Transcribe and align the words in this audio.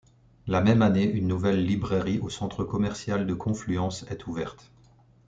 La 0.47 0.61
même 0.61 0.81
année, 0.81 1.03
une 1.07 1.27
nouvelle 1.27 1.63
librairie 1.63 2.17
au 2.23 2.29
centre 2.31 2.63
commercial 2.63 3.27
de 3.27 3.35
Confluence 3.35 4.01
est 4.09 4.25
ouverte. 4.25 4.71